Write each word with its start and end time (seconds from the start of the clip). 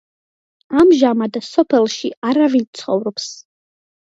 ამჟამად 0.83 1.37
სოფელში 1.49 2.11
არავინ 2.31 2.67
ცხოვრობს. 2.81 3.29